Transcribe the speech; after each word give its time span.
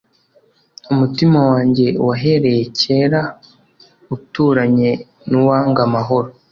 Umutima 0.91 1.39
wanjye 1.49 1.85
wahereye 2.07 2.63
kera, 2.79 3.21
uturanye 4.15 4.91
nuwanga 5.29 5.79
amahoro 5.87 6.29